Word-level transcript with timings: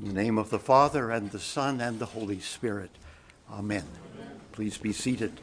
In 0.00 0.14
the 0.14 0.14
name 0.14 0.38
of 0.38 0.50
the 0.50 0.60
Father, 0.60 1.10
and 1.10 1.32
the 1.32 1.40
Son, 1.40 1.80
and 1.80 1.98
the 1.98 2.06
Holy 2.06 2.38
Spirit. 2.38 2.90
Amen. 3.50 3.82
Please 4.52 4.78
be 4.78 4.92
seated. 4.92 5.40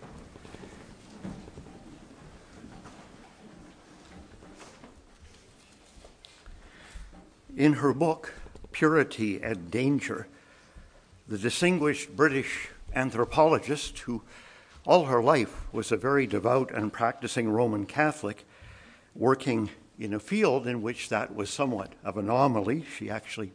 In 7.57 7.73
her 7.73 7.94
book, 7.94 8.33
Purity 8.71 9.44
and 9.44 9.70
Danger, 9.70 10.25
the 11.27 11.37
distinguished 11.37 12.15
British 12.15 12.69
anthropologist, 12.93 13.99
who 13.99 14.21
all 14.85 15.05
her 15.05 15.21
life 15.21 15.65
was 15.73 15.91
a 15.91 15.97
very 15.97 16.25
devout 16.25 16.71
and 16.71 16.93
practicing 16.93 17.49
Roman 17.49 17.85
Catholic, 17.85 18.45
working 19.15 19.69
in 19.99 20.13
a 20.13 20.19
field 20.19 20.65
in 20.65 20.81
which 20.81 21.09
that 21.09 21.35
was 21.35 21.49
somewhat 21.49 21.91
of 22.05 22.17
an 22.17 22.29
anomaly. 22.29 22.85
She 22.97 23.09
actually 23.09 23.51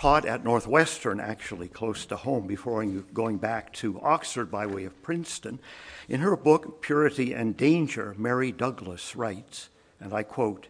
taught 0.00 0.24
at 0.24 0.42
Northwestern, 0.42 1.20
actually 1.20 1.68
close 1.68 2.06
to 2.06 2.16
home, 2.16 2.46
before 2.46 2.82
going 3.12 3.36
back 3.36 3.70
to 3.70 4.00
Oxford 4.00 4.50
by 4.50 4.64
way 4.64 4.84
of 4.84 5.02
Princeton. 5.02 5.58
In 6.08 6.20
her 6.20 6.36
book, 6.36 6.80
Purity 6.80 7.34
and 7.34 7.54
Danger, 7.54 8.14
Mary 8.16 8.50
Douglas 8.50 9.14
writes, 9.14 9.68
and 10.00 10.14
I 10.14 10.22
quote 10.22 10.68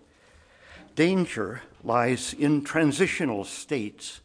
Danger 0.96 1.62
lies 1.84 2.34
in 2.34 2.64
transitional 2.64 3.44
states, 3.44 4.20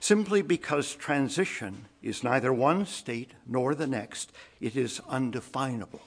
simply 0.00 0.40
because 0.40 0.94
transition 0.94 1.84
is 2.02 2.24
neither 2.24 2.50
one 2.50 2.86
state 2.86 3.32
nor 3.46 3.74
the 3.74 3.86
next, 3.86 4.32
it 4.62 4.74
is 4.74 5.02
undefinable. 5.10 6.00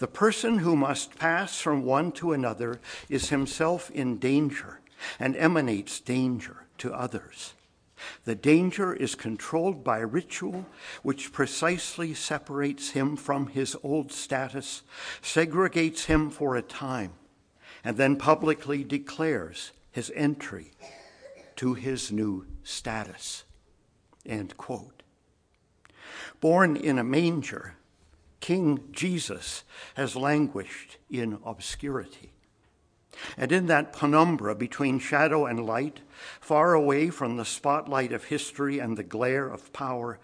The 0.00 0.08
person 0.08 0.58
who 0.58 0.74
must 0.74 1.16
pass 1.16 1.60
from 1.60 1.84
one 1.84 2.10
to 2.12 2.32
another 2.32 2.80
is 3.08 3.28
himself 3.28 3.88
in 3.92 4.18
danger 4.18 4.80
and 5.20 5.36
emanates 5.36 6.00
danger 6.00 6.65
to 6.78 6.92
others. 6.92 7.54
The 8.24 8.34
danger 8.34 8.92
is 8.92 9.14
controlled 9.14 9.82
by 9.82 9.98
ritual, 9.98 10.66
which 11.02 11.32
precisely 11.32 12.12
separates 12.12 12.90
him 12.90 13.16
from 13.16 13.48
his 13.48 13.76
old 13.82 14.12
status, 14.12 14.82
segregates 15.22 16.04
him 16.04 16.30
for 16.30 16.56
a 16.56 16.62
time, 16.62 17.14
and 17.82 17.96
then 17.96 18.16
publicly 18.16 18.84
declares 18.84 19.72
his 19.90 20.12
entry 20.14 20.72
to 21.56 21.74
his 21.74 22.12
new 22.12 22.46
status. 22.62 23.44
End 24.26 24.56
quote. 24.56 25.02
Born 26.40 26.76
in 26.76 26.98
a 26.98 27.04
manger, 27.04 27.76
King 28.40 28.88
Jesus 28.92 29.64
has 29.94 30.14
languished 30.14 30.98
in 31.10 31.38
obscurity. 31.44 32.32
And 33.36 33.52
in 33.52 33.66
that 33.66 33.92
penumbra 33.92 34.54
between 34.54 34.98
shadow 34.98 35.46
and 35.46 35.66
light, 35.66 36.00
far 36.40 36.74
away 36.74 37.10
from 37.10 37.36
the 37.36 37.44
spotlight 37.44 38.12
of 38.12 38.24
history 38.24 38.78
and 38.78 38.96
the 38.96 39.02
glare 39.02 39.48
of 39.48 39.72
power, 39.72 40.18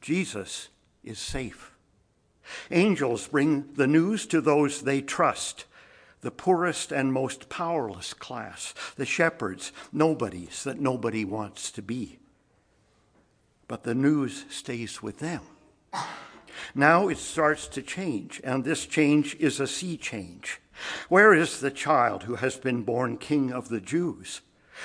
Jesus 0.00 0.68
is 1.04 1.18
safe. 1.18 1.72
Angels 2.70 3.28
bring 3.28 3.72
the 3.74 3.86
news 3.86 4.26
to 4.26 4.40
those 4.40 4.82
they 4.82 5.00
trust, 5.00 5.64
the 6.20 6.30
poorest 6.30 6.92
and 6.92 7.12
most 7.12 7.48
powerless 7.48 8.14
class, 8.14 8.74
the 8.96 9.06
shepherds, 9.06 9.72
nobodies 9.92 10.64
that 10.64 10.80
nobody 10.80 11.24
wants 11.24 11.70
to 11.72 11.82
be. 11.82 12.18
But 13.68 13.82
the 13.82 13.94
news 13.94 14.44
stays 14.48 15.02
with 15.02 15.18
them. 15.18 15.42
Now 16.74 17.08
it 17.08 17.18
starts 17.18 17.68
to 17.68 17.82
change, 17.82 18.40
and 18.44 18.64
this 18.64 18.86
change 18.86 19.36
is 19.36 19.60
a 19.60 19.66
sea 19.66 19.96
change. 19.96 20.60
Where 21.08 21.32
is 21.34 21.60
the 21.60 21.70
child 21.70 22.24
who 22.24 22.36
has 22.36 22.56
been 22.56 22.82
born 22.82 23.18
King 23.18 23.52
of 23.52 23.68
the 23.68 23.80
Jews? 23.80 24.40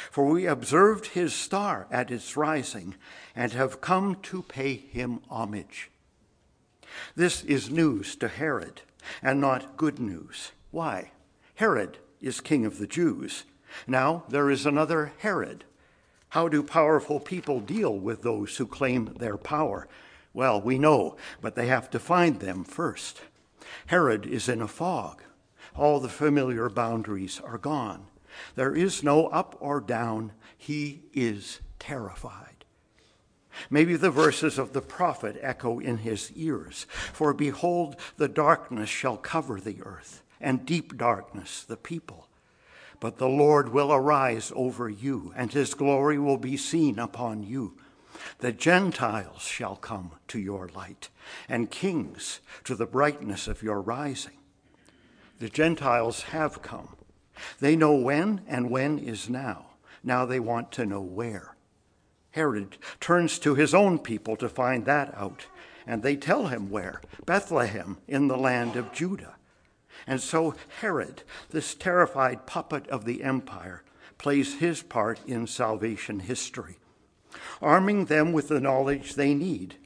For 0.09 0.25
we 0.25 0.45
observed 0.45 1.07
his 1.07 1.33
star 1.33 1.87
at 1.91 2.11
its 2.11 2.37
rising 2.37 2.95
and 3.35 3.51
have 3.51 3.81
come 3.81 4.15
to 4.23 4.41
pay 4.43 4.75
him 4.75 5.19
homage. 5.29 5.91
This 7.15 7.43
is 7.43 7.69
news 7.69 8.15
to 8.17 8.27
Herod, 8.27 8.81
and 9.21 9.41
not 9.41 9.77
good 9.77 9.99
news. 9.99 10.51
Why? 10.71 11.11
Herod 11.55 11.97
is 12.21 12.39
king 12.39 12.65
of 12.65 12.77
the 12.77 12.87
Jews. 12.87 13.43
Now 13.87 14.23
there 14.29 14.49
is 14.49 14.65
another 14.65 15.13
Herod. 15.19 15.65
How 16.29 16.47
do 16.47 16.63
powerful 16.63 17.19
people 17.19 17.59
deal 17.59 17.97
with 17.97 18.21
those 18.21 18.55
who 18.57 18.65
claim 18.65 19.13
their 19.17 19.37
power? 19.37 19.87
Well, 20.33 20.61
we 20.61 20.77
know, 20.77 21.17
but 21.41 21.55
they 21.55 21.67
have 21.67 21.89
to 21.89 21.99
find 21.99 22.39
them 22.39 22.63
first. 22.63 23.21
Herod 23.87 24.25
is 24.25 24.47
in 24.47 24.61
a 24.61 24.67
fog 24.67 25.21
all 25.75 25.99
the 25.99 26.09
familiar 26.09 26.69
boundaries 26.69 27.39
are 27.43 27.57
gone. 27.57 28.07
There 28.55 28.75
is 28.75 29.03
no 29.03 29.27
up 29.27 29.55
or 29.59 29.79
down. 29.79 30.31
He 30.57 31.03
is 31.13 31.59
terrified. 31.79 32.65
Maybe 33.69 33.95
the 33.95 34.11
verses 34.11 34.57
of 34.57 34.73
the 34.73 34.81
prophet 34.81 35.37
echo 35.41 35.79
in 35.79 35.97
his 35.97 36.31
ears 36.33 36.85
For 36.89 37.33
behold, 37.33 37.97
the 38.17 38.29
darkness 38.29 38.89
shall 38.89 39.17
cover 39.17 39.59
the 39.59 39.81
earth, 39.83 40.23
and 40.39 40.65
deep 40.65 40.97
darkness 40.97 41.63
the 41.63 41.77
people. 41.77 42.27
But 42.99 43.17
the 43.17 43.27
Lord 43.27 43.69
will 43.69 43.91
arise 43.91 44.51
over 44.55 44.87
you, 44.87 45.33
and 45.35 45.51
his 45.51 45.73
glory 45.73 46.19
will 46.19 46.37
be 46.37 46.55
seen 46.55 46.99
upon 46.99 47.43
you. 47.43 47.77
The 48.39 48.51
Gentiles 48.51 49.41
shall 49.41 49.75
come 49.75 50.11
to 50.27 50.39
your 50.39 50.69
light, 50.69 51.09
and 51.49 51.71
kings 51.71 52.39
to 52.63 52.75
the 52.75 52.85
brightness 52.85 53.47
of 53.47 53.63
your 53.63 53.81
rising. 53.81 54.37
The 55.41 55.49
Gentiles 55.49 56.21
have 56.21 56.61
come. 56.61 56.95
They 57.59 57.75
know 57.75 57.95
when, 57.95 58.41
and 58.47 58.69
when 58.69 58.99
is 58.99 59.27
now. 59.27 59.71
Now 60.03 60.23
they 60.23 60.39
want 60.39 60.71
to 60.73 60.85
know 60.85 61.01
where. 61.01 61.55
Herod 62.29 62.77
turns 62.99 63.39
to 63.39 63.55
his 63.55 63.73
own 63.73 63.97
people 63.97 64.35
to 64.35 64.47
find 64.47 64.85
that 64.85 65.11
out, 65.17 65.47
and 65.87 66.03
they 66.03 66.15
tell 66.15 66.45
him 66.45 66.69
where 66.69 67.01
Bethlehem 67.25 67.97
in 68.07 68.27
the 68.27 68.37
land 68.37 68.75
of 68.75 68.93
Judah. 68.93 69.33
And 70.05 70.21
so 70.21 70.53
Herod, 70.81 71.23
this 71.49 71.73
terrified 71.73 72.45
puppet 72.45 72.87
of 72.89 73.05
the 73.05 73.23
empire, 73.23 73.81
plays 74.19 74.59
his 74.59 74.83
part 74.83 75.19
in 75.25 75.47
salvation 75.47 76.19
history. 76.19 76.77
Arming 77.63 78.05
them 78.05 78.31
with 78.31 78.47
the 78.47 78.61
knowledge 78.61 79.15
they 79.15 79.33
need, 79.33 79.77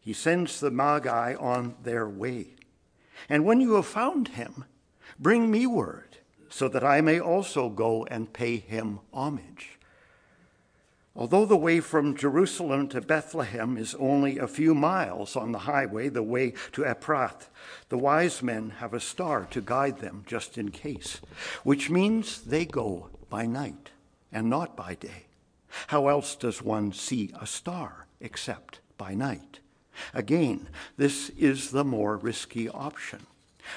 he 0.00 0.12
sends 0.12 0.58
the 0.58 0.72
Magi 0.72 1.36
on 1.36 1.76
their 1.84 2.08
way. 2.08 2.56
And 3.28 3.44
when 3.44 3.60
you 3.60 3.74
have 3.74 3.86
found 3.86 4.30
him, 4.30 4.64
Bring 5.18 5.50
me 5.50 5.66
word, 5.66 6.18
so 6.48 6.68
that 6.68 6.84
I 6.84 7.00
may 7.00 7.20
also 7.20 7.68
go 7.68 8.04
and 8.06 8.32
pay 8.32 8.56
him 8.56 9.00
homage. 9.12 9.78
Although 11.16 11.46
the 11.46 11.56
way 11.56 11.78
from 11.78 12.16
Jerusalem 12.16 12.88
to 12.88 13.00
Bethlehem 13.00 13.76
is 13.76 13.94
only 13.96 14.38
a 14.38 14.48
few 14.48 14.74
miles 14.74 15.36
on 15.36 15.52
the 15.52 15.60
highway, 15.60 16.08
the 16.08 16.24
way 16.24 16.54
to 16.72 16.82
Ephrath, 16.82 17.48
the 17.88 17.98
wise 17.98 18.42
men 18.42 18.70
have 18.78 18.92
a 18.92 18.98
star 18.98 19.46
to 19.52 19.60
guide 19.60 19.98
them 19.98 20.24
just 20.26 20.58
in 20.58 20.70
case, 20.72 21.20
which 21.62 21.88
means 21.88 22.42
they 22.42 22.64
go 22.64 23.10
by 23.30 23.46
night 23.46 23.90
and 24.32 24.50
not 24.50 24.76
by 24.76 24.94
day. 24.94 25.26
How 25.88 26.08
else 26.08 26.34
does 26.34 26.62
one 26.62 26.92
see 26.92 27.30
a 27.40 27.46
star 27.46 28.06
except 28.20 28.80
by 28.98 29.14
night? 29.14 29.60
Again, 30.12 30.68
this 30.96 31.30
is 31.30 31.70
the 31.70 31.84
more 31.84 32.16
risky 32.16 32.68
option. 32.68 33.26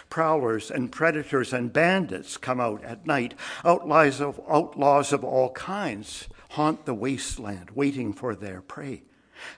Prowlers 0.09 0.71
and 0.71 0.91
predators 0.91 1.53
and 1.53 1.71
bandits 1.71 2.37
come 2.37 2.59
out 2.59 2.83
at 2.83 3.05
night. 3.05 3.33
Outlaws 3.63 4.21
of, 4.21 4.39
outlaws 4.49 5.13
of 5.13 5.23
all 5.23 5.51
kinds 5.51 6.27
haunt 6.51 6.85
the 6.85 6.93
wasteland, 6.93 7.71
waiting 7.71 8.13
for 8.13 8.35
their 8.35 8.61
prey. 8.61 9.03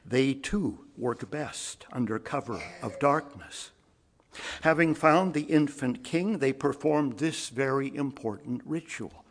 They 0.05 0.33
too 0.33 0.85
work 0.97 1.29
best 1.29 1.85
under 1.91 2.19
cover 2.19 2.61
of 2.81 2.99
darkness. 2.99 3.71
Having 4.61 4.95
found 4.95 5.33
the 5.33 5.43
infant 5.43 6.03
king, 6.03 6.39
they 6.39 6.53
performed 6.53 7.17
this 7.17 7.49
very 7.49 7.93
important 7.95 8.61
ritual, 8.65 9.25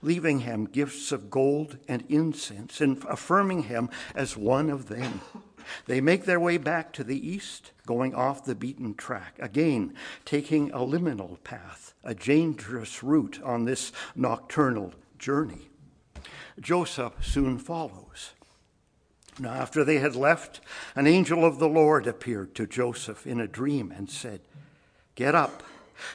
leaving 0.00 0.40
him 0.40 0.64
gifts 0.64 1.12
of 1.12 1.30
gold 1.30 1.78
and 1.88 2.04
incense 2.08 2.80
and 2.80 3.02
affirming 3.08 3.64
him 3.64 3.88
as 4.14 4.36
one 4.36 4.70
of 4.70 4.88
them. 4.88 5.20
They 5.86 6.00
make 6.00 6.24
their 6.24 6.40
way 6.40 6.56
back 6.56 6.92
to 6.94 7.04
the 7.04 7.28
east, 7.28 7.72
going 7.86 8.14
off 8.14 8.44
the 8.44 8.54
beaten 8.54 8.94
track, 8.94 9.36
again 9.38 9.94
taking 10.24 10.70
a 10.70 10.78
liminal 10.78 11.42
path, 11.44 11.94
a 12.04 12.14
dangerous 12.14 13.02
route 13.02 13.40
on 13.42 13.64
this 13.64 13.92
nocturnal 14.14 14.94
journey. 15.18 15.68
Joseph 16.60 17.14
soon 17.24 17.58
follows. 17.58 18.32
Now, 19.38 19.52
after 19.52 19.82
they 19.82 19.98
had 19.98 20.14
left, 20.14 20.60
an 20.94 21.06
angel 21.06 21.44
of 21.44 21.58
the 21.58 21.68
Lord 21.68 22.06
appeared 22.06 22.54
to 22.56 22.66
Joseph 22.66 23.26
in 23.26 23.40
a 23.40 23.46
dream 23.46 23.92
and 23.96 24.10
said, 24.10 24.40
Get 25.14 25.34
up, 25.34 25.62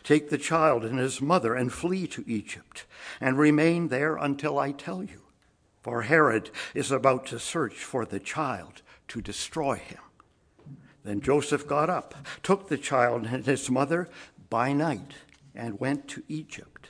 take 0.03 0.29
the 0.29 0.37
child 0.37 0.83
and 0.85 0.99
his 0.99 1.21
mother, 1.21 1.55
and 1.55 1.73
flee 1.73 2.05
to 2.07 2.23
Egypt, 2.27 2.85
and 3.19 3.37
remain 3.37 3.87
there 3.87 4.17
until 4.17 4.59
I 4.59 4.71
tell 4.71 5.03
you. 5.03 5.21
For 5.81 6.03
Herod 6.03 6.51
is 6.75 6.91
about 6.91 7.25
to 7.27 7.39
search 7.39 7.75
for 7.75 8.05
the 8.05 8.19
child 8.19 8.81
to 9.09 9.21
destroy 9.21 9.75
him. 9.75 9.99
Then 11.03 11.21
Joseph 11.21 11.67
got 11.67 11.89
up, 11.89 12.15
took 12.43 12.67
the 12.67 12.77
child 12.77 13.25
and 13.25 13.45
his 13.45 13.69
mother 13.69 14.09
by 14.49 14.73
night, 14.73 15.13
and 15.55 15.79
went 15.79 16.07
to 16.09 16.23
Egypt. 16.27 16.89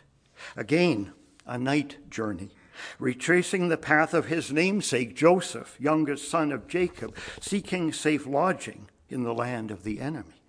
Again, 0.56 1.14
a 1.46 1.58
night 1.58 2.10
journey, 2.10 2.50
retracing 3.00 3.70
the 3.70 3.78
path 3.78 4.14
of 4.14 4.26
his 4.26 4.52
namesake, 4.52 5.16
Joseph, 5.16 5.78
youngest 5.80 6.30
son 6.30 6.52
of 6.52 6.68
Jacob, 6.68 7.16
seeking 7.40 7.94
safe 7.94 8.26
lodging 8.26 8.90
in 9.10 9.24
the 9.24 9.34
land 9.34 9.72
of 9.72 9.84
the 9.84 10.00
enemy. 10.00 10.42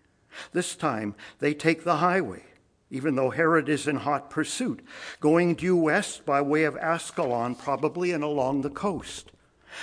This 0.53 0.75
time 0.75 1.15
they 1.39 1.55
take 1.55 1.85
the 1.85 1.99
highway, 1.99 2.45
even 2.91 3.17
though 3.17 3.31
Herod 3.31 3.69
is 3.69 3.87
in 3.87 3.97
hot 3.97 4.31
pursuit, 4.31 4.85
going 5.21 5.55
due 5.55 5.77
west 5.77 6.25
by 6.25 6.41
way 6.41 6.65
of 6.65 6.77
Ascalon, 6.77 7.55
probably, 7.55 8.13
and 8.13 8.25
along 8.25 8.63
the 8.63 8.71
coast. 8.71 9.31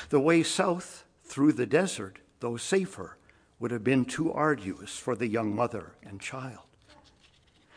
The 0.09 0.19
way 0.19 0.43
south 0.43 1.05
through 1.25 1.54
the 1.54 1.66
desert, 1.66 2.19
though 2.39 2.57
safer, 2.57 3.18
would 3.60 3.72
have 3.72 3.83
been 3.83 4.06
too 4.06 4.31
arduous 4.31 4.98
for 4.98 5.16
the 5.16 5.27
young 5.27 5.56
mother 5.56 5.94
and 6.04 6.22
child. 6.22 6.60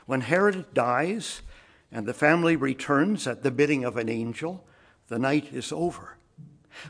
When 0.06 0.22
Herod 0.22 0.72
dies 0.74 1.42
and 1.92 2.06
the 2.06 2.14
family 2.14 2.56
returns 2.56 3.26
at 3.26 3.42
the 3.42 3.50
bidding 3.50 3.84
of 3.84 3.96
an 3.96 4.08
angel, 4.08 4.66
the 5.08 5.18
night 5.18 5.52
is 5.52 5.72
over. 5.72 6.16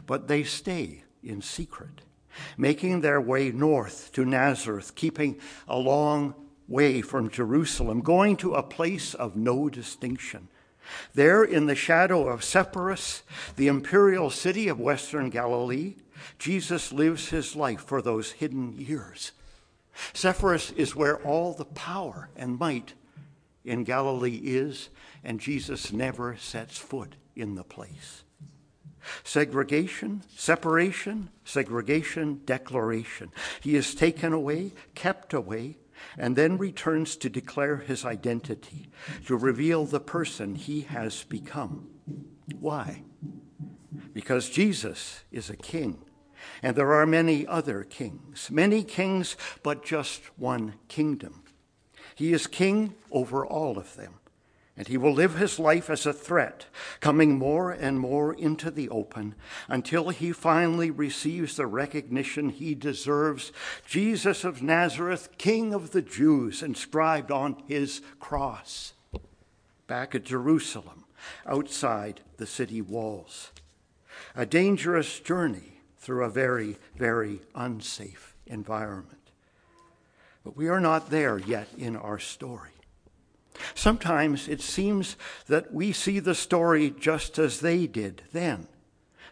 But 0.06 0.28
they 0.28 0.42
stay 0.42 1.04
in 1.22 1.42
secret, 1.42 2.02
making 2.56 3.00
their 3.00 3.20
way 3.20 3.50
north 3.50 4.12
to 4.12 4.24
Nazareth, 4.24 4.94
keeping 4.94 5.38
a 5.66 5.78
long 5.78 6.34
way 6.66 7.00
from 7.00 7.30
Jerusalem, 7.30 8.00
going 8.00 8.36
to 8.38 8.54
a 8.54 8.62
place 8.62 9.14
of 9.14 9.36
no 9.36 9.68
distinction. 9.68 10.48
There, 11.14 11.44
in 11.44 11.66
the 11.66 11.74
shadow 11.74 12.28
of 12.28 12.44
Sepphoris, 12.44 13.22
the 13.56 13.68
imperial 13.68 14.30
city 14.30 14.68
of 14.68 14.80
western 14.80 15.30
Galilee, 15.30 15.96
Jesus 16.38 16.92
lives 16.92 17.28
his 17.28 17.56
life 17.56 17.80
for 17.80 18.02
those 18.02 18.32
hidden 18.32 18.72
years. 18.78 19.32
Sepphoris 20.12 20.70
is 20.72 20.94
where 20.94 21.18
all 21.18 21.52
the 21.52 21.64
power 21.64 22.28
and 22.36 22.58
might 22.58 22.94
in 23.64 23.84
Galilee 23.84 24.40
is, 24.42 24.88
and 25.24 25.40
Jesus 25.40 25.92
never 25.92 26.36
sets 26.36 26.78
foot 26.78 27.14
in 27.34 27.54
the 27.54 27.64
place. 27.64 28.24
Segregation, 29.24 30.22
separation, 30.36 31.30
segregation, 31.44 32.40
declaration. 32.44 33.30
He 33.60 33.74
is 33.74 33.94
taken 33.94 34.32
away, 34.32 34.72
kept 34.94 35.32
away, 35.32 35.76
and 36.16 36.36
then 36.36 36.58
returns 36.58 37.16
to 37.16 37.28
declare 37.28 37.78
his 37.78 38.04
identity, 38.04 38.90
to 39.26 39.36
reveal 39.36 39.84
the 39.84 40.00
person 40.00 40.54
he 40.54 40.82
has 40.82 41.24
become. 41.24 41.88
Why? 42.58 43.02
Because 44.12 44.50
Jesus 44.50 45.24
is 45.30 45.50
a 45.50 45.56
king, 45.56 46.04
and 46.62 46.76
there 46.76 46.92
are 46.92 47.06
many 47.06 47.46
other 47.46 47.84
kings, 47.84 48.50
many 48.50 48.82
kings, 48.82 49.36
but 49.62 49.84
just 49.84 50.22
one 50.38 50.74
kingdom. 50.88 51.44
He 52.14 52.32
is 52.32 52.46
king 52.46 52.94
over 53.10 53.46
all 53.46 53.78
of 53.78 53.96
them 53.96 54.14
and 54.78 54.86
he 54.86 54.96
will 54.96 55.12
live 55.12 55.34
his 55.34 55.58
life 55.58 55.90
as 55.90 56.06
a 56.06 56.12
threat, 56.12 56.66
coming 57.00 57.36
more 57.36 57.72
and 57.72 57.98
more 57.98 58.32
into 58.32 58.70
the 58.70 58.88
open 58.90 59.34
until 59.66 60.10
he 60.10 60.30
finally 60.30 60.88
receives 60.88 61.56
the 61.56 61.66
recognition 61.66 62.48
he 62.48 62.76
deserves 62.76 63.50
Jesus 63.84 64.44
of 64.44 64.62
Nazareth, 64.62 65.30
King 65.36 65.74
of 65.74 65.90
the 65.90 66.00
Jews, 66.00 66.62
inscribed 66.62 67.32
on 67.32 67.60
his 67.66 68.00
cross. 68.20 68.94
Back 69.88 70.14
at 70.14 70.24
Jerusalem, 70.24 71.04
outside 71.44 72.20
the 72.36 72.46
city 72.46 72.80
walls. 72.80 73.50
A 74.36 74.46
dangerous 74.46 75.18
journey 75.18 75.80
through 75.96 76.22
a 76.22 76.30
very, 76.30 76.76
very 76.96 77.40
unsafe 77.52 78.36
environment. 78.46 79.32
But 80.44 80.56
we 80.56 80.68
are 80.68 80.80
not 80.80 81.10
there 81.10 81.38
yet 81.38 81.66
in 81.76 81.96
our 81.96 82.20
story. 82.20 82.77
Sometimes 83.74 84.48
it 84.48 84.60
seems 84.60 85.16
that 85.46 85.72
we 85.72 85.92
see 85.92 86.18
the 86.18 86.34
story 86.34 86.90
just 86.90 87.38
as 87.38 87.60
they 87.60 87.86
did 87.86 88.22
then, 88.32 88.68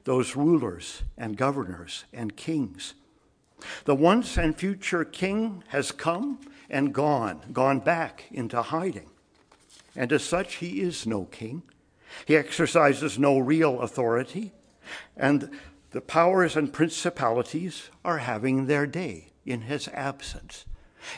those 0.05 0.37
rulers 0.37 1.03
and 1.17 1.37
governors 1.37 2.05
and 2.13 2.37
kings. 2.37 2.95
The 3.85 3.95
once 3.95 4.37
and 4.37 4.57
future 4.57 5.05
king 5.05 5.65
has 5.69 5.93
come 5.93 6.41
and 6.69 6.93
gone, 6.93 7.41
gone 7.53 7.81
back 7.81 8.25
into 8.31 8.61
hiding. 8.61 9.11
And 9.95 10.13
as 10.13 10.23
such, 10.23 10.57
he 10.57 10.81
is 10.81 11.07
no 11.07 11.25
king. 11.25 11.63
He 12.27 12.37
exercises 12.37 13.19
no 13.19 13.39
real 13.39 13.81
authority. 13.81 14.53
And 15.17 15.51
the 15.91 16.01
powers 16.01 16.57
and 16.57 16.73
principalities 16.73 17.91
are 18.05 18.19
having 18.19 18.67
their 18.67 18.87
day 18.87 19.29
in 19.45 19.63
his 19.63 19.89
absence. 19.89 20.67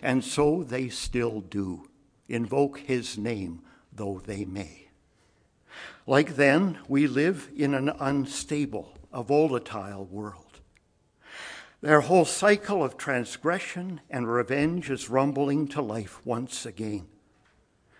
And 0.02 0.24
so 0.24 0.62
they 0.62 0.88
still 0.88 1.40
do 1.40 1.88
invoke 2.28 2.78
his 2.78 3.18
name 3.18 3.62
though 3.92 4.20
they 4.24 4.44
may. 4.44 4.88
Like 6.06 6.36
then, 6.36 6.78
we 6.88 7.06
live 7.06 7.50
in 7.54 7.74
an 7.74 7.90
unstable, 8.00 8.96
a 9.12 9.22
volatile 9.22 10.06
world. 10.06 10.60
Their 11.80 12.00
whole 12.00 12.24
cycle 12.24 12.82
of 12.82 12.96
transgression 12.96 14.00
and 14.10 14.26
revenge 14.26 14.90
is 14.90 15.10
rumbling 15.10 15.68
to 15.68 15.82
life 15.82 16.24
once 16.24 16.66
again. 16.66 17.06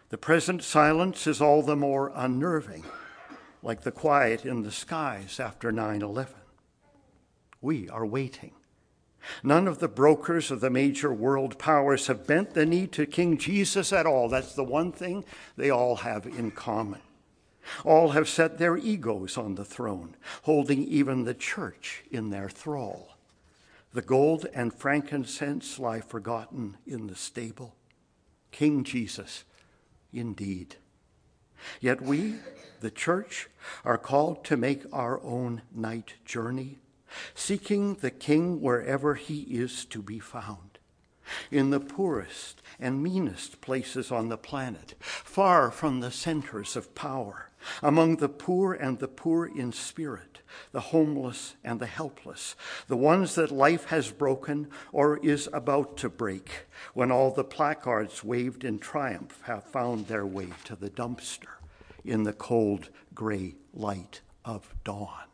The 0.09 0.19
present 0.19 0.65
silence 0.65 1.27
is 1.27 1.41
all 1.41 1.63
the 1.63 1.77
more 1.77 2.11
unnerving, 2.15 2.85
like 3.63 3.83
the 3.83 3.93
quiet 3.93 4.47
in 4.47 4.63
the 4.63 4.73
skies 4.73 5.39
after 5.39 5.71
9 5.71 6.03
11. 6.03 6.35
We 7.61 7.89
are 7.91 8.07
waiting. 8.07 8.53
None 9.43 9.69
of 9.69 9.79
the 9.79 9.89
brokers 9.89 10.51
of 10.51 10.61
the 10.61 10.71
major 10.71 11.13
world 11.13 11.59
powers 11.59 12.07
have 12.07 12.27
bent 12.27 12.55
the 12.55 12.67
knee 12.67 12.87
to 12.89 13.07
King 13.07 13.37
Jesus 13.37 13.93
at 13.93 14.07
all. 14.07 14.29
That's 14.29 14.55
the 14.55 14.65
one 14.65 14.93
thing 14.93 15.25
they 15.57 15.71
all 15.71 15.97
have 15.97 16.27
in 16.27 16.51
common. 16.51 17.01
All 17.85 18.11
have 18.11 18.29
set 18.29 18.59
their 18.59 18.77
egos 18.77 19.37
on 19.37 19.55
the 19.55 19.65
throne, 19.65 20.17
holding 20.43 20.83
even 20.85 21.25
the 21.25 21.35
church 21.35 22.05
in 22.11 22.31
their 22.31 22.49
thrall. 22.49 23.17
The 23.93 24.03
gold 24.03 24.47
and 24.55 24.73
frankincense 24.73 25.79
lie 25.79 26.01
forgotten 26.01 26.77
in 26.87 27.07
the 27.07 27.17
stable. 27.17 27.75
King 28.51 28.85
Jesus, 28.85 29.45
indeed. 30.13 30.77
Yet 31.81 32.01
we, 32.01 32.37
the 32.81 32.91
church, 32.91 33.49
are 33.85 33.99
called 33.99 34.45
to 34.45 34.57
make 34.57 34.85
our 34.93 35.21
own 35.23 35.63
night 35.75 36.15
journey 36.25 36.79
seeking 37.35 37.95
the 37.95 38.11
King 38.11 38.61
wherever 38.61 39.15
he 39.15 39.43
is 39.43 39.85
to 39.87 40.03
be 40.03 40.19
found, 40.19 40.79
in 41.51 41.71
the 41.71 41.81
poorest 41.81 42.63
and 42.81 43.03
meanest 43.03 43.61
places 43.61 44.11
on 44.11 44.29
the 44.29 44.39
planet, 44.39 44.95
far 45.01 45.71
from 45.71 46.01
the 46.01 46.11
centers 46.11 46.77
of 46.77 46.95
power, 46.95 47.51
among 47.83 48.17
the 48.17 48.29
poor 48.29 48.73
and 48.73 48.99
the 48.99 49.09
poor 49.09 49.47
in 49.47 49.73
spirit, 49.73 50.41
the 50.73 50.81
homeless 50.81 51.55
and 51.65 51.81
the 51.81 51.87
helpless, 51.87 52.57
the 52.87 52.97
ones 52.97 53.35
that 53.35 53.51
life 53.51 53.87
has 53.87 54.11
broken 54.11 54.69
or 54.93 55.19
is 55.19 55.49
about 55.53 55.97
to 55.97 56.09
break, 56.09 56.67
when 56.95 57.11
all 57.11 57.31
the 57.31 57.45
placards 57.45 58.25
waved 58.25 58.65
in 58.65 58.79
triumph 58.79 59.41
have 59.43 59.65
found 59.65 60.07
their 60.07 60.27
way 60.27 60.49
to 60.65 60.77
the 60.77 60.91
dumpster 60.91 61.59
in 62.05 62.23
the 62.23 62.33
cold 62.33 62.89
gray 63.15 63.55
light 63.75 64.21
of 64.45 64.75
dawn. 64.85 65.28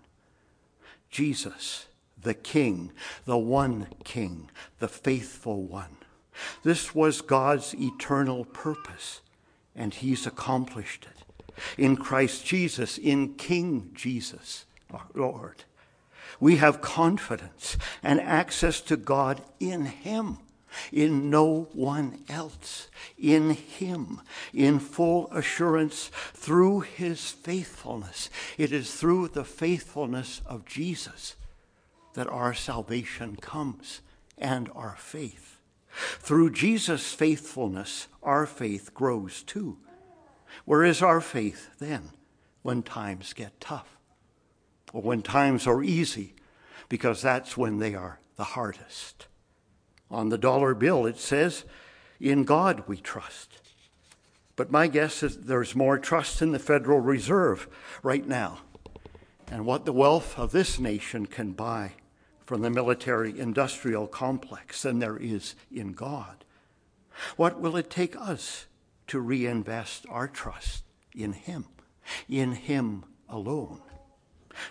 Jesus, 1.14 1.87
the 2.21 2.35
King, 2.35 2.90
the 3.25 3.38
one 3.38 3.87
King, 4.02 4.50
the 4.80 4.88
faithful 4.88 5.62
one. 5.62 5.97
This 6.64 6.92
was 6.92 7.21
God's 7.21 7.73
eternal 7.73 8.44
purpose, 8.44 9.21
and 9.76 9.94
He's 9.94 10.26
accomplished 10.26 11.06
it. 11.06 11.54
In 11.78 11.97
Christ 11.97 12.44
Jesus, 12.44 12.99
in 12.99 13.35
King 13.35 13.92
Jesus, 13.94 14.64
our 14.92 15.06
Lord, 15.14 15.62
we 16.40 16.56
have 16.56 16.80
confidence 16.83 17.76
and 18.02 18.21
access 18.21 18.80
to 18.80 18.97
God 18.97 19.40
in 19.61 19.85
Him 19.85 20.38
in 20.92 21.30
no 21.30 21.68
one 21.72 22.24
else, 22.28 22.88
in 23.18 23.50
Him, 23.50 24.20
in 24.52 24.78
full 24.78 25.30
assurance 25.32 26.10
through 26.32 26.80
His 26.80 27.30
faithfulness. 27.30 28.30
It 28.58 28.72
is 28.72 28.94
through 28.94 29.28
the 29.28 29.44
faithfulness 29.44 30.40
of 30.46 30.64
Jesus 30.64 31.36
that 32.14 32.28
our 32.28 32.54
salvation 32.54 33.36
comes 33.36 34.00
and 34.38 34.70
our 34.74 34.96
faith. 34.98 35.58
Through 35.94 36.50
Jesus' 36.50 37.12
faithfulness, 37.12 38.08
our 38.22 38.46
faith 38.46 38.94
grows 38.94 39.42
too. 39.42 39.78
Where 40.64 40.84
is 40.84 41.02
our 41.02 41.20
faith 41.20 41.70
then 41.78 42.10
when 42.62 42.82
times 42.82 43.32
get 43.32 43.60
tough? 43.60 43.96
Or 44.92 45.02
when 45.02 45.22
times 45.22 45.66
are 45.66 45.82
easy, 45.82 46.34
because 46.88 47.20
that's 47.22 47.56
when 47.56 47.78
they 47.78 47.94
are 47.94 48.20
the 48.36 48.44
hardest. 48.44 49.26
On 50.14 50.28
the 50.28 50.38
dollar 50.38 50.75
bill, 50.75 51.06
it 51.06 51.18
says, 51.18 51.64
In 52.21 52.44
God 52.44 52.85
we 52.87 52.97
trust. 52.97 53.59
But 54.54 54.71
my 54.71 54.87
guess 54.87 55.25
is 55.25 55.37
there's 55.37 55.75
more 55.75 55.99
trust 55.99 56.40
in 56.40 56.52
the 56.52 56.61
Federal 56.61 57.00
Reserve 57.00 57.66
right 58.04 58.25
now 58.25 58.61
and 59.50 59.66
what 59.66 59.85
the 59.85 59.92
wealth 59.92 60.38
of 60.38 60.52
this 60.52 60.78
nation 60.78 61.26
can 61.26 61.50
buy 61.50 61.92
from 62.47 62.62
the 62.62 62.71
military 62.71 63.37
industrial 63.37 64.06
complex 64.06 64.83
than 64.83 65.00
there 65.00 65.16
is 65.16 65.56
in 65.73 65.92
God. 65.92 66.44
What 67.37 67.61
will 67.61 67.76
it 67.76 67.90
take 67.90 68.14
us 68.16 68.66
to 69.09 69.18
reinvest 69.18 70.06
our 70.09 70.28
trust 70.28 70.85
in 71.12 71.33
Him, 71.33 71.66
in 72.28 72.52
Him 72.52 73.04
alone, 73.28 73.80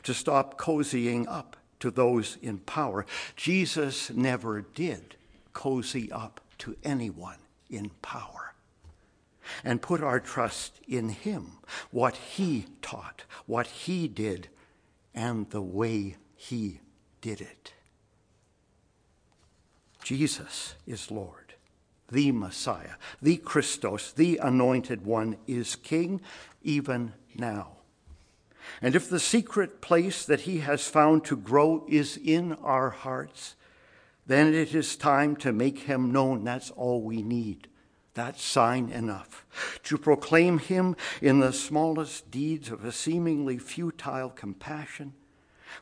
to 0.04 0.14
stop 0.14 0.58
cozying 0.58 1.28
up 1.28 1.58
to 1.82 1.92
those 1.92 2.38
in 2.42 2.60
power. 2.60 3.06
Jesus 3.36 4.10
never 4.10 4.62
did 4.62 5.18
cozy 5.54 6.12
up 6.12 6.42
to 6.60 6.76
anyone 6.84 7.38
in 7.70 7.90
power. 8.02 8.54
And 9.64 9.82
put 9.82 10.02
our 10.02 10.20
trust 10.20 10.80
in 10.88 11.10
Him, 11.10 11.58
what 11.92 12.16
He 12.16 12.66
taught, 12.82 13.24
what 13.46 13.68
He 13.68 14.08
did, 14.08 14.48
and 15.14 15.50
the 15.50 15.62
way 15.62 16.16
He 16.36 16.80
did 17.22 17.42
it. 17.42 17.74
Jesus 20.04 20.76
is 20.86 21.12
Lord, 21.12 21.56
the 22.10 22.32
Messiah, 22.32 22.96
the 23.22 23.38
Christos, 23.38 24.12
the 24.12 24.38
Anointed 24.38 25.06
One 25.06 25.38
is 25.48 25.76
King 25.76 26.22
even 26.62 27.14
now. 27.36 27.78
And 28.82 28.96
if 28.96 29.10
the 29.10 29.20
secret 29.20 29.82
place 29.82 30.26
that 30.26 30.42
He 30.42 30.60
has 30.60 30.88
found 30.88 31.26
to 31.26 31.36
grow 31.36 31.86
is 31.88 32.18
in 32.18 32.54
our 32.54 32.90
hearts, 32.90 33.56
then 34.26 34.54
it 34.54 34.74
is 34.74 34.96
time 34.96 35.36
to 35.38 35.52
make 35.52 35.80
Him 35.80 36.12
known. 36.12 36.44
That's 36.44 36.72
all 36.72 37.02
we 37.02 37.22
need. 37.22 37.68
That's 38.14 38.44
sign 38.44 38.90
enough. 38.90 39.46
To 39.84 39.98
proclaim 39.98 40.60
Him 40.60 40.96
in 41.22 41.40
the 41.40 41.52
smallest 41.52 42.32
deeds 42.32 42.70
of 42.70 42.86
a 42.86 42.92
seemingly 42.92 43.58
futile 43.58 44.30
compassion 44.30 45.14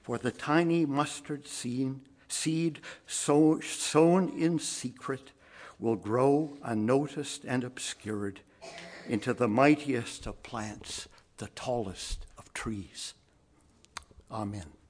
for 0.01 0.17
the 0.17 0.31
tiny 0.31 0.85
mustard 0.85 1.47
seed 1.47 1.99
seed 2.27 2.79
sown 3.07 4.29
in 4.29 4.57
secret 4.57 5.31
will 5.79 5.95
grow 5.95 6.57
unnoticed 6.63 7.43
and 7.43 7.63
obscured 7.63 8.39
into 9.07 9.33
the 9.33 9.47
mightiest 9.47 10.25
of 10.27 10.41
plants, 10.43 11.09
the 11.37 11.49
tallest 11.55 12.25
of 12.37 12.53
trees. 12.53 13.13
Amen. 14.31 14.80